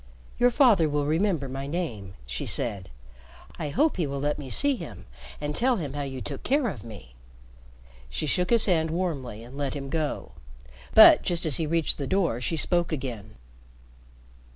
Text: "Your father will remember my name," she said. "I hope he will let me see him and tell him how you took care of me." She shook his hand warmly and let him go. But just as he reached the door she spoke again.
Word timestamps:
"Your 0.39 0.49
father 0.49 0.89
will 0.89 1.05
remember 1.05 1.47
my 1.47 1.67
name," 1.67 2.15
she 2.25 2.47
said. 2.47 2.89
"I 3.59 3.69
hope 3.69 3.97
he 3.97 4.07
will 4.07 4.19
let 4.19 4.39
me 4.39 4.49
see 4.49 4.75
him 4.75 5.05
and 5.39 5.55
tell 5.55 5.75
him 5.75 5.93
how 5.93 6.01
you 6.01 6.21
took 6.21 6.41
care 6.41 6.69
of 6.69 6.83
me." 6.83 7.13
She 8.09 8.25
shook 8.25 8.49
his 8.49 8.65
hand 8.65 8.89
warmly 8.89 9.43
and 9.43 9.55
let 9.55 9.75
him 9.75 9.89
go. 9.91 10.31
But 10.95 11.21
just 11.21 11.45
as 11.45 11.57
he 11.57 11.67
reached 11.67 11.99
the 11.99 12.07
door 12.07 12.41
she 12.41 12.57
spoke 12.57 12.91
again. 12.91 13.35